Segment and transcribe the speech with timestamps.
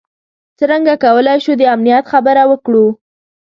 [0.57, 2.85] څرنګه کولای شو د امنیت خبره وکړو.